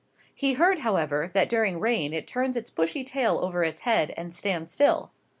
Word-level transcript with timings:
He 0.33 0.53
heard, 0.53 0.79
however, 0.79 1.29
that 1.31 1.47
during 1.47 1.79
rain 1.79 2.11
it 2.11 2.25
turns 2.25 2.57
its 2.57 2.71
bushy 2.71 3.03
tail 3.03 3.37
over 3.37 3.63
its 3.63 3.81
head 3.81 4.15
and 4.17 4.33
stands 4.33 4.71
still. 4.71 5.11